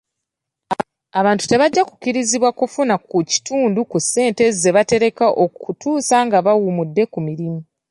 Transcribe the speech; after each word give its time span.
Abantu 1.19 1.43
tebajja 1.47 1.81
kukkirizibwa 1.87 2.49
kufuna 2.59 2.95
kitundu 3.31 3.79
ku 3.91 3.97
ssente 4.03 4.43
ze 4.59 4.69
batereka 4.75 5.25
okutuusa 5.43 6.15
nga 6.25 6.37
bawummudde 6.45 7.03
ku 7.13 7.19
mirimu. 7.27 7.59